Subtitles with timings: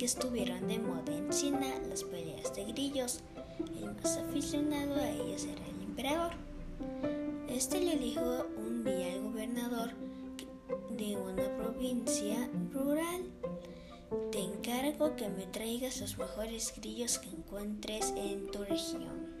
[0.00, 3.20] estuvieron de moda en China las peleas de grillos.
[3.78, 6.32] El más aficionado a ellas era el emperador.
[7.48, 9.90] Este le dijo un día al gobernador
[10.96, 13.30] de una provincia rural,
[14.32, 19.36] te encargo que me traigas los mejores grillos que encuentres en tu región.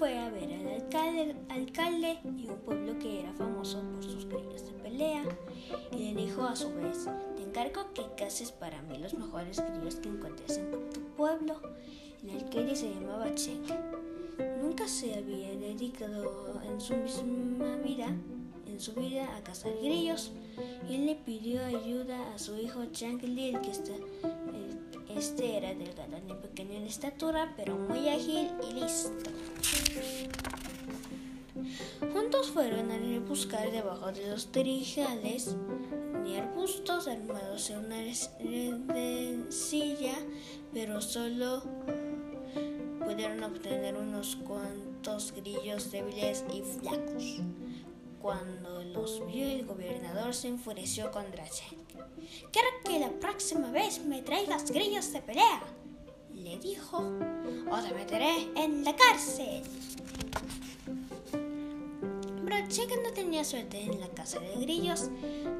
[0.00, 4.72] Fue a ver al alcalde, y un pueblo que era famoso por sus grillos de
[4.82, 5.22] pelea
[5.92, 9.96] y le dijo a su vez, te encargo que cases para mí los mejores grillos
[9.96, 11.60] que encuentres en tu pueblo.
[12.22, 13.66] El alcalde se llamaba Cheng.
[14.62, 18.06] Nunca se había dedicado en su misma vida,
[18.80, 20.32] su vida a cazar grillos.
[20.88, 23.70] Y él le pidió ayuda a su hijo Chang Li, que
[25.16, 29.30] este era delgado y pequeño en estatura, pero muy ágil y listo.
[32.12, 35.56] Juntos fueron a buscar debajo de los trijales
[36.24, 40.14] ni arbustos armados en una silla,
[40.72, 41.62] pero solo
[43.04, 47.40] pudieron obtener unos cuantos grillos débiles y flacos.
[48.20, 51.78] Cuando los vio el gobernador se enfureció contra Cheng.
[52.52, 55.62] Quiero que la próxima vez me traigas grillos de pelea,
[56.34, 56.98] le dijo,
[57.70, 59.62] o te meteré en la cárcel.
[62.44, 65.08] Pero no tenía suerte en la casa de grillos,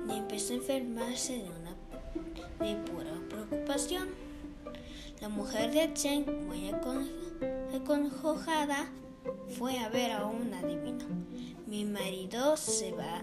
[0.07, 1.75] ni empezó a enfermarse de una
[2.61, 4.09] de pura preocupación.
[5.21, 6.71] La mujer de Cheng, muy
[7.75, 8.91] aconjojada,
[9.59, 11.07] fue a ver a un adivino.
[11.71, 13.23] Mi marido se va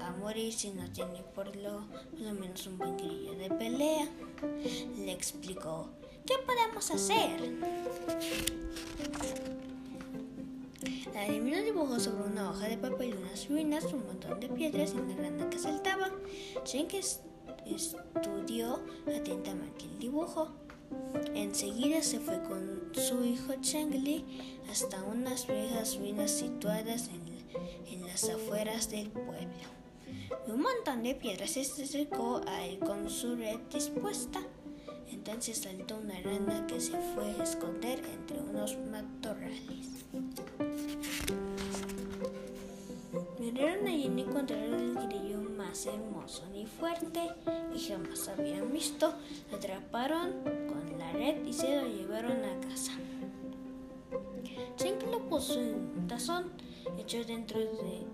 [0.00, 1.86] a, morir si no tiene por lo,
[2.18, 4.08] menos un buen grillo de pelea.
[4.98, 5.90] Le explicó,
[6.26, 7.40] ¿qué podemos hacer?
[11.06, 14.96] El adivino dibujó sobre una hoja de papel unas ruinas, un montón de piedras y
[14.96, 16.10] una rana que saltaba.
[16.64, 16.88] Cheng
[17.64, 20.48] estudió atentamente el dibujo.
[21.32, 24.24] Enseguida se fue con su hijo Chengli
[24.68, 27.33] hasta unas viejas ruinas situadas en,
[28.14, 29.66] las afueras del pueblo.
[30.46, 34.40] Un montón de piedras se acercó a él con su red dispuesta.
[35.10, 40.04] Entonces saltó una rana que se fue a esconder entre unos matorrales.
[43.38, 47.30] Miraron allí y encontraron el grillo más hermoso ni fuerte
[47.74, 49.14] y jamás habían visto.
[49.50, 52.92] Lo atraparon con la red y se lo llevaron a casa.
[54.76, 56.52] Cheng lo puso en un tazón,
[56.98, 58.06] echó dentro de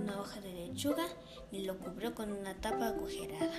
[0.00, 1.06] una hoja de lechuga
[1.50, 3.52] y lo cubrió con una tapa agujerada.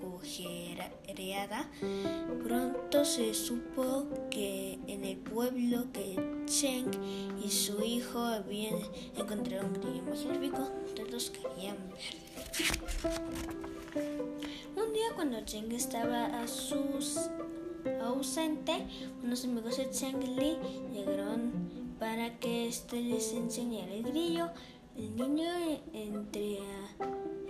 [0.00, 1.70] Agujereada.
[2.42, 6.16] Pronto se supo que en el pueblo que
[6.46, 6.90] Cheng
[7.42, 8.74] y su hijo habían
[9.16, 10.68] encontrado un grillo magnífico.
[10.96, 12.20] Todos querían ver.
[14.76, 17.30] Un día cuando Cheng estaba a sus
[18.02, 18.86] ausente,
[19.22, 20.56] unos amigos de Cheng Li
[20.92, 21.69] llegaron
[22.00, 24.48] para que éste les enseñara el grillo.
[24.96, 25.48] El niño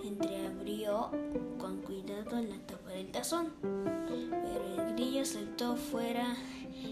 [0.04, 1.10] entreabrió
[1.58, 6.36] con cuidado la tapa del tazón, pero el grillo saltó fuera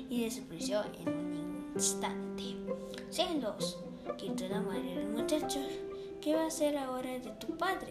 [0.08, 2.56] y desapareció en un instante.
[3.10, 3.78] ¡Cielos!
[4.16, 5.60] Quitó la madre del muchacho.
[6.20, 7.90] ¿Qué va a hacer ahora de tu padre?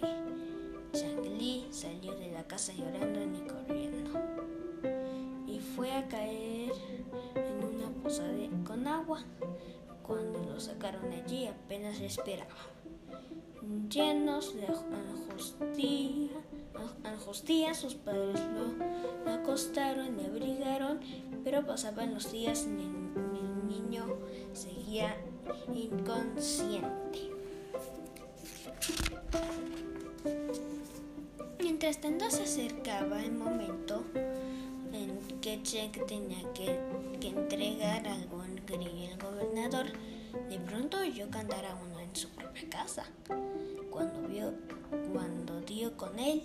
[0.93, 4.19] Chang Li salió de la casa llorando y corriendo
[5.47, 6.71] y fue a caer
[7.35, 8.31] en una posada
[8.65, 9.23] con agua.
[10.95, 12.55] Allí apenas respiraba.
[13.89, 14.67] Llenos de
[17.03, 18.39] angustia, sus padres
[19.25, 20.99] lo acostaron y abrigaron,
[21.43, 24.17] pero pasaban los días y el niño
[24.53, 25.17] seguía
[25.73, 27.31] inconsciente.
[31.59, 34.05] Mientras tanto se acercaba el momento
[34.93, 36.79] en que Cheng tenía que,
[37.27, 39.87] entregar algún grillo al gobernador.
[40.49, 43.03] De pronto oyó cantar a uno en su propia casa.
[43.89, 44.53] Cuando, vio,
[45.11, 46.43] cuando dio con él,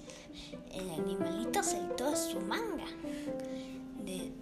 [0.73, 2.87] el animalito saltó a su manga.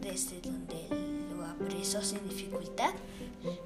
[0.01, 0.87] desde donde
[1.35, 2.95] lo apresó sin dificultad,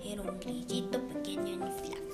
[0.05, 2.05] era un grillito pequeño y flaco.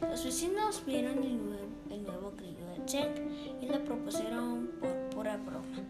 [0.00, 5.82] Los vecinos vieron el nuevo, grillo de Cheng y lo propusieron por pura broma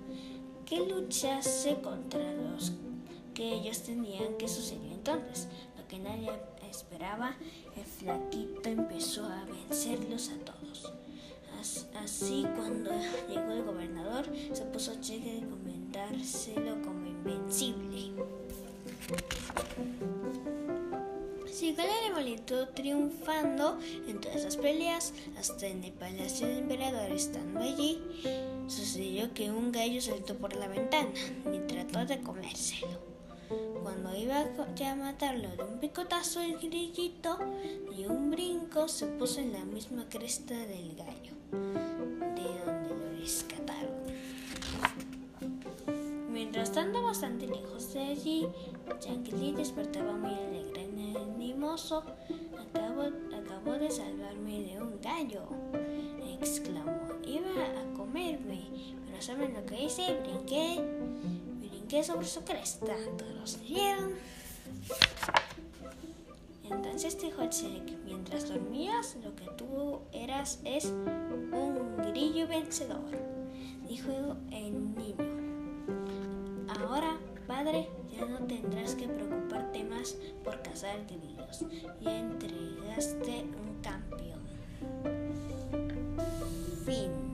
[0.65, 2.73] que luchase contra los
[3.35, 5.49] que ellos tenían que suceder entonces.
[5.89, 6.31] Que nadie
[6.69, 7.37] esperaba,
[7.77, 10.93] el flaquito empezó a vencerlos a todos.
[12.03, 12.91] Así cuando
[13.29, 18.13] llegó el gobernador se puso a Che de comentárselo como invencible.
[21.61, 23.79] Llegó el animalito triunfando
[24.09, 28.03] en todas las peleas, hasta en el palacio del emperador estando allí,
[28.67, 31.11] sucedió que un gallo saltó por la ventana
[31.53, 33.14] y trató de comérselo.
[33.85, 37.37] Cuando iba a matarlo de un picotazo, el grillito
[37.95, 43.93] y un brinco se puso en la misma cresta del gallo, de donde lo rescataron.
[46.31, 48.49] Mientras estando bastante lejos de allí,
[49.39, 52.05] Lee despertaba muy alegre y animoso.
[52.59, 53.03] Acabo,
[53.37, 55.43] acabo de salvarme de un gallo,
[56.41, 57.03] exclamó.
[57.27, 58.63] Iba a comerme,
[59.05, 60.19] pero ¿saben lo que hice?
[60.23, 60.83] Brinqué,
[61.85, 64.15] brinqué sobre su cresta, todos rieron.
[66.71, 73.11] Entonces dijo el Shrek, mientras dormías, lo que tú eras es un grillo vencedor,
[73.87, 74.11] dijo
[74.51, 75.15] el niño.
[76.81, 81.67] Ahora, padre, ya no tendrás que preocuparte más por cazar grillos,
[82.01, 84.41] ya entregaste un campeón.
[86.87, 87.34] Fin.